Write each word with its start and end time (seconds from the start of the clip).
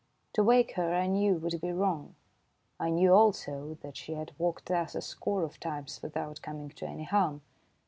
To 0.33 0.43
wake 0.43 0.71
her 0.77 0.95
I 0.95 1.05
knew 1.05 1.35
would 1.37 1.61
be 1.61 1.71
wrong. 1.71 2.15
I 2.79 2.89
knew, 2.89 3.13
also, 3.13 3.77
that 3.83 3.95
she 3.95 4.15
had 4.15 4.31
walked 4.39 4.65
thus 4.65 4.95
a 4.95 5.01
score 5.01 5.43
of 5.43 5.59
times 5.59 6.01
without 6.01 6.41
coming 6.41 6.69
to 6.69 6.87
any 6.87 7.03
harm. 7.03 7.41